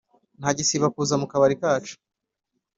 ntagisiba 0.39 0.87
kuza 0.95 1.13
mukabari 1.21 1.55
kacu. 1.61 1.93